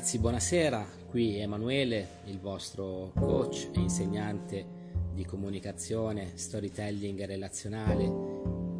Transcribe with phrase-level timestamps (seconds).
[0.00, 4.64] Ragazzi, buonasera, qui Emanuele, il vostro coach e insegnante
[5.12, 8.10] di comunicazione, storytelling relazionale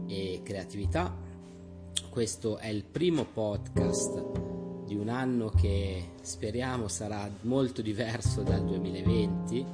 [0.07, 1.15] e creatività.
[2.09, 9.67] Questo è il primo podcast di un anno che speriamo sarà molto diverso dal 2020.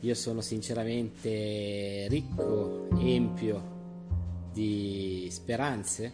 [0.00, 3.62] Io sono sinceramente ricco, empio
[4.52, 6.12] di speranze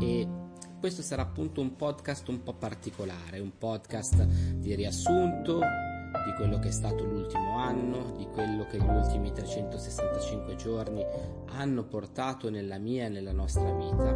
[0.00, 0.41] e
[0.82, 6.70] questo sarà appunto un podcast un po' particolare, un podcast di riassunto di quello che
[6.70, 11.04] è stato l'ultimo anno, di quello che gli ultimi 365 giorni
[11.50, 14.10] hanno portato nella mia e nella nostra vita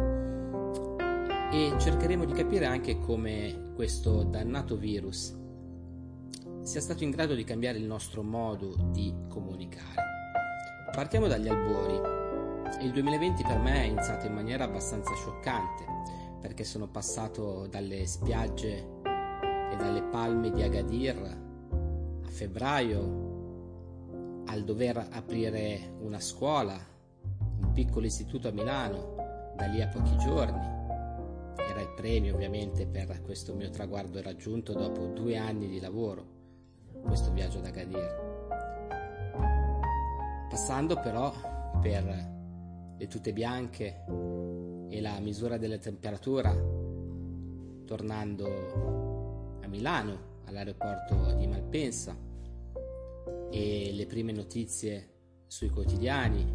[1.53, 5.33] e cercheremo di capire anche come questo dannato virus
[6.63, 10.03] sia stato in grado di cambiare il nostro modo di comunicare.
[10.91, 12.15] Partiamo dagli albori.
[12.81, 18.95] Il 2020 per me è iniziato in maniera abbastanza scioccante perché sono passato dalle spiagge
[19.71, 21.17] e dalle palme di Agadir
[22.23, 23.25] a febbraio
[24.45, 26.77] al dover aprire una scuola,
[27.61, 29.15] un piccolo istituto a Milano,
[29.55, 30.75] da lì a pochi giorni.
[31.55, 36.25] Era il premio ovviamente per questo mio traguardo raggiunto dopo due anni di lavoro,
[37.03, 38.25] questo viaggio da Agadir.
[40.49, 41.33] Passando però
[41.81, 42.35] per
[42.97, 44.05] le tute bianche
[44.89, 46.51] e la misura della temperatura
[47.85, 52.15] tornando a Milano all'aeroporto di Malpensa
[53.49, 55.15] e le prime notizie
[55.47, 56.45] sui quotidiani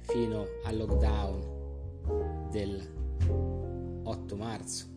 [0.00, 4.92] fino al lockdown del 8 marzo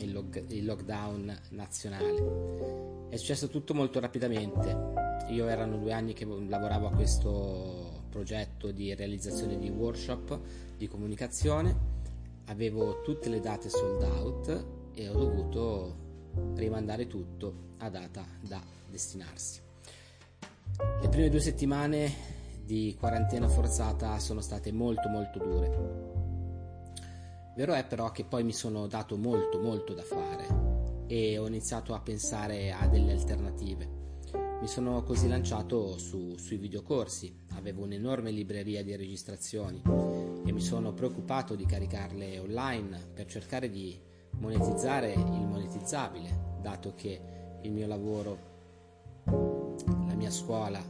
[0.00, 3.08] il, log- il lockdown nazionale.
[3.08, 4.74] È successo tutto molto rapidamente.
[5.28, 10.38] Io erano due anni che lavoravo a questo progetto di realizzazione di workshop
[10.76, 11.74] di comunicazione,
[12.46, 15.96] avevo tutte le date sold out e ho dovuto
[16.54, 19.60] rimandare tutto a data da destinarsi.
[21.00, 22.12] Le prime due settimane
[22.64, 26.00] di quarantena forzata sono state molto molto dure.
[27.56, 31.94] Vero è però che poi mi sono dato molto molto da fare e ho iniziato
[31.94, 34.01] a pensare a delle alternative
[34.62, 40.92] mi sono così lanciato su, sui videocorsi, avevo un'enorme libreria di registrazioni e mi sono
[40.92, 43.98] preoccupato di caricarle online per cercare di
[44.38, 47.20] monetizzare il monetizzabile, dato che
[47.62, 48.38] il mio lavoro,
[49.24, 50.80] la mia scuola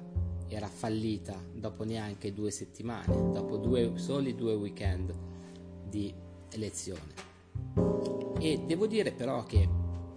[0.49, 5.15] era fallita dopo neanche due settimane, dopo due, soli due weekend
[5.89, 6.13] di
[6.57, 7.15] lezione.
[8.39, 9.67] E devo dire però che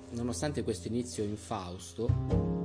[0.10, 2.65] nonostante questo inizio infausto,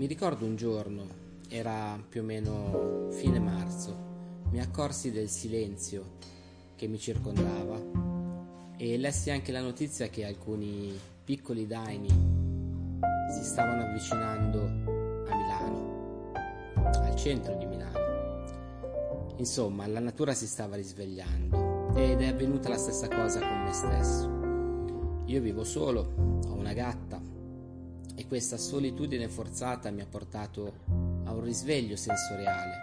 [0.00, 1.04] mi ricordo un giorno,
[1.50, 3.94] era più o meno fine marzo,
[4.50, 6.12] mi accorsi del silenzio
[6.74, 7.78] che mi circondava
[8.78, 14.62] e lessi anche la notizia che alcuni piccoli daini si stavano avvicinando
[15.28, 16.32] a Milano,
[16.82, 17.98] al centro di Milano.
[19.36, 25.24] Insomma, la natura si stava risvegliando ed è avvenuta la stessa cosa con me stesso.
[25.26, 26.14] Io vivo solo,
[26.46, 27.19] ho una gatta,
[28.30, 30.72] questa solitudine forzata mi ha portato
[31.24, 32.74] a un risveglio sensoriale,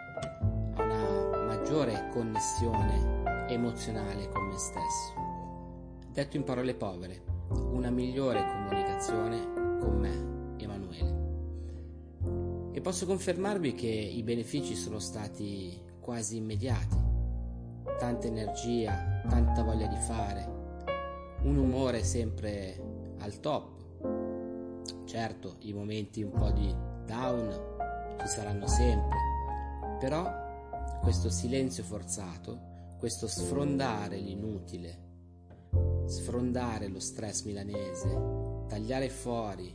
[0.75, 5.13] a una maggiore connessione emozionale con me stesso.
[6.11, 7.23] Detto in parole povere,
[7.71, 11.15] una migliore comunicazione con me, Emanuele.
[12.73, 16.97] E posso confermarvi che i benefici sono stati quasi immediati.
[17.97, 20.45] Tanta energia, tanta voglia di fare,
[21.43, 23.76] un umore sempre al top
[25.05, 26.73] Certo, i momenti un po' di
[27.05, 27.75] down
[28.19, 29.17] ci saranno sempre,
[29.99, 30.29] però
[31.01, 35.05] questo silenzio forzato, questo sfrondare l'inutile,
[36.05, 39.73] sfrondare lo stress milanese, tagliare fuori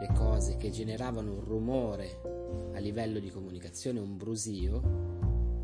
[0.00, 2.20] le cose che generavano un rumore
[2.74, 5.06] a livello di comunicazione, un brusio,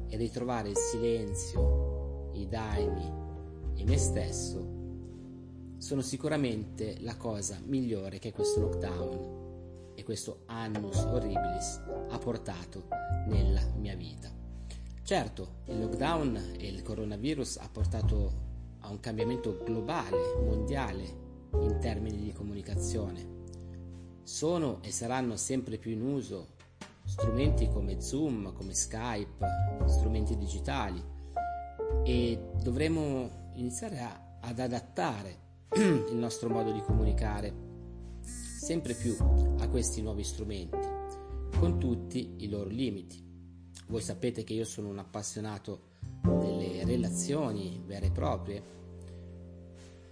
[0.09, 3.13] e ritrovare il silenzio, i daimi
[3.77, 4.81] e me stesso
[5.83, 12.87] sono sicuramente la cosa migliore che questo lockdown e questo annus horribilis ha portato
[13.27, 14.31] nella mia vita.
[15.03, 18.33] Certo, il lockdown e il coronavirus ha portato
[18.79, 21.03] a un cambiamento globale, mondiale,
[21.61, 23.41] in termini di comunicazione.
[24.23, 26.55] Sono e saranno sempre più in uso
[27.07, 29.47] strumenti come Zoom, come Skype,
[29.87, 31.03] strumenti digitali
[32.05, 37.71] e dovremo iniziare a, ad adattare il nostro modo di comunicare
[38.21, 39.17] sempre più
[39.59, 40.77] a questi nuovi strumenti,
[41.59, 43.25] con tutti i loro limiti.
[43.89, 45.91] Voi sapete che io sono un appassionato
[46.21, 48.63] delle relazioni vere e proprie,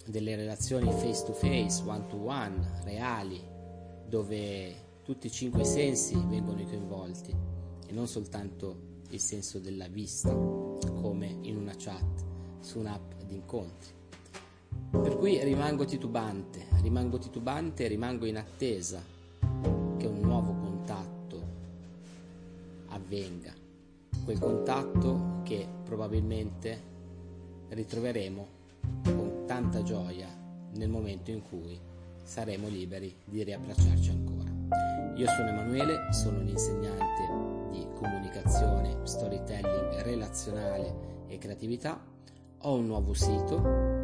[0.06, 3.40] delle relazioni face to face, one to one, reali,
[4.08, 7.36] dove tutti e cinque sensi vengono coinvolti
[7.86, 12.24] e non soltanto il senso della vista, come in una chat
[12.60, 13.98] su un'app di incontri.
[14.90, 19.00] Per cui rimango titubante, rimango titubante e rimango in attesa
[19.96, 21.42] che un nuovo contatto
[22.88, 23.52] avvenga,
[24.24, 26.82] quel contatto che probabilmente
[27.68, 28.46] ritroveremo
[29.04, 30.26] con tanta gioia
[30.72, 31.78] nel momento in cui
[32.24, 34.50] saremo liberi di riabbracciarci ancora.
[35.14, 42.00] Io sono Emanuele, sono un insegnante di comunicazione, storytelling relazionale e creatività.
[42.62, 43.99] Ho un nuovo sito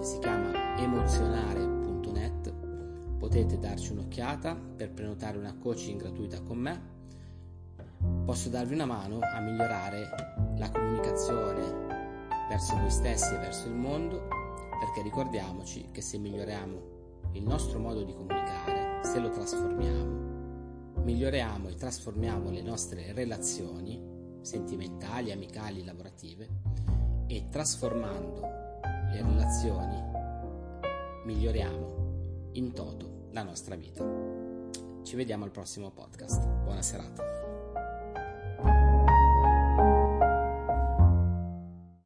[0.00, 2.52] si chiama emozionare.net.
[3.18, 6.92] Potete darci un'occhiata per prenotare una coaching gratuita con me.
[8.24, 10.10] Posso darvi una mano a migliorare
[10.56, 11.84] la comunicazione
[12.48, 14.28] verso voi stessi e verso il mondo,
[14.78, 16.92] perché ricordiamoci che se miglioriamo
[17.32, 24.12] il nostro modo di comunicare, se lo trasformiamo, miglioriamo e trasformiamo le nostre relazioni
[24.42, 26.48] sentimentali, amicali, lavorative
[27.26, 28.63] e trasformando
[29.14, 30.02] le relazioni
[31.24, 34.04] miglioriamo in toto la nostra vita.
[35.02, 36.46] Ci vediamo al prossimo podcast.
[36.62, 37.43] Buona serata.